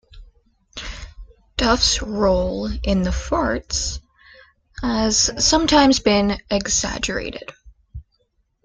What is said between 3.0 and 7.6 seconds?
the Fartz has sometimes been exaggerated.